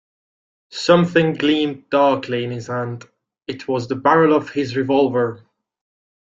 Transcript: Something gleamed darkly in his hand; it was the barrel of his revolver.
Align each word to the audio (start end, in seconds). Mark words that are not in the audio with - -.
Something 0.71 1.33
gleamed 1.33 1.91
darkly 1.91 2.43
in 2.43 2.49
his 2.49 2.65
hand; 2.65 3.05
it 3.45 3.67
was 3.67 3.87
the 3.87 3.93
barrel 3.95 4.33
of 4.35 4.49
his 4.49 4.75
revolver. 4.75 5.45